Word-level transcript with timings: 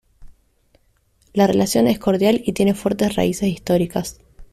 La 1.31 1.45
relación 1.45 1.85
es 1.85 1.99
cordial 1.99 2.41
y 2.43 2.53
tiene 2.53 2.73
fuertes 2.73 3.15
raíces 3.15 3.49
históricas. 3.49 4.19